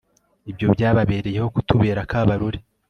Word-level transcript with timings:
Ibyo 0.51 0.65
byababereyeho 0.73 1.47
kutubera 1.55 1.99
akabarore 2.05 2.57